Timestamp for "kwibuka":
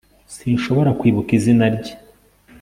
0.99-1.31